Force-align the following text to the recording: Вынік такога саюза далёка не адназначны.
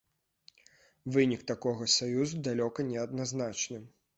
Вынік 1.17 1.45
такога 1.53 1.91
саюза 1.99 2.43
далёка 2.51 2.89
не 2.89 2.97
адназначны. 3.07 3.79